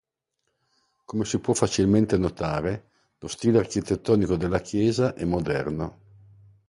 Come 1.05 1.25
si 1.25 1.37
può 1.37 1.53
facilmente 1.53 2.17
notare, 2.17 2.89
lo 3.19 3.27
stile 3.27 3.59
architettonico 3.59 4.35
della 4.35 4.59
chiesa 4.59 5.13
è 5.13 5.25
moderno. 5.25 5.99